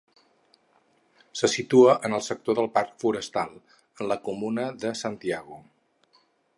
Se 1.41 1.49
situa 1.55 1.93
en 2.09 2.17
el 2.19 2.25
sector 2.29 2.57
del 2.61 2.71
Parc 2.79 2.97
Forestal, 3.05 3.55
en 3.99 4.13
la 4.15 4.21
comuna 4.31 4.69
de 4.85 4.97
Santiago. 5.05 5.65